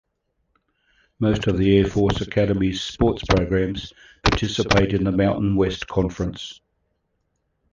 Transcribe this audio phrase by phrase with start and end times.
[1.19, 3.93] Most of the Air Force Academy's sports programs
[4.23, 6.59] participate in the Mountain West Conference.